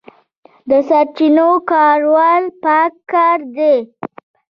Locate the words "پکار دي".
2.63-3.75